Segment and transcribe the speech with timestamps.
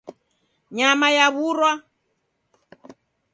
[0.75, 1.71] Nyama yawurwa.